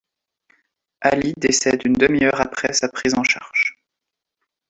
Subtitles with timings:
[1.01, 3.77] Ali décède une demi-heure après sa prise en charge.